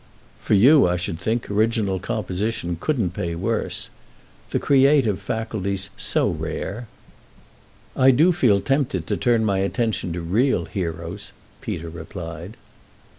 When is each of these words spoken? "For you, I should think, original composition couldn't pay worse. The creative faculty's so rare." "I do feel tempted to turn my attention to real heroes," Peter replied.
"For 0.41 0.55
you, 0.55 0.87
I 0.87 0.95
should 0.95 1.19
think, 1.19 1.47
original 1.51 1.99
composition 1.99 2.75
couldn't 2.79 3.11
pay 3.11 3.35
worse. 3.35 3.91
The 4.49 4.57
creative 4.57 5.19
faculty's 5.21 5.91
so 5.95 6.27
rare." 6.27 6.87
"I 7.95 8.09
do 8.09 8.31
feel 8.31 8.61
tempted 8.61 9.05
to 9.05 9.15
turn 9.15 9.45
my 9.45 9.59
attention 9.59 10.11
to 10.13 10.21
real 10.21 10.65
heroes," 10.65 11.33
Peter 11.61 11.87
replied. 11.91 12.57